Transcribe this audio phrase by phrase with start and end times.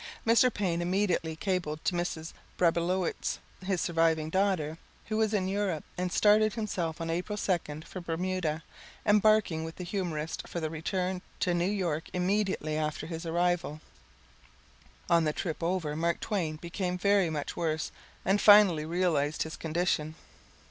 [0.25, 0.51] Mr.
[0.51, 2.33] Paine immediately cabled to Mrs.
[2.57, 8.01] Babrilowitsch, his surviving daughter, who was in Europe, and started himself on April 2 for
[8.01, 8.63] Bermuda,
[9.05, 13.79] embarking with the humorist for the return to New York immediately after his arrival.
[15.07, 17.91] On the trip over Mark Twain became very much worse
[18.25, 20.15] and finally realized his condition.